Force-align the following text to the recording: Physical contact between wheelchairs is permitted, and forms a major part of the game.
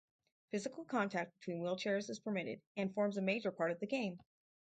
Physical 0.49 0.83
contact 0.83 1.31
between 1.39 1.61
wheelchairs 1.61 2.09
is 2.09 2.17
permitted, 2.19 2.59
and 2.75 2.91
forms 2.91 3.17
a 3.17 3.21
major 3.21 3.51
part 3.51 3.69
of 3.69 3.79
the 3.79 3.85
game. 3.85 4.17